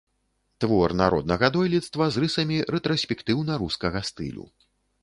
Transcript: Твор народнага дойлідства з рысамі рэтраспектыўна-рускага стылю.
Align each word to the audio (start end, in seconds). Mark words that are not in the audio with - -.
Твор 0.63 0.95
народнага 1.01 1.51
дойлідства 1.57 2.09
з 2.17 2.25
рысамі 2.25 2.57
рэтраспектыўна-рускага 2.77 3.99
стылю. 4.13 4.53